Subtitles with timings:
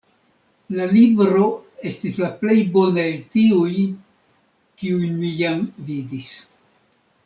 [0.77, 1.45] La libro
[1.91, 3.87] estis la plej bona el tiuj,
[4.81, 6.37] kiujn mi jam vidis.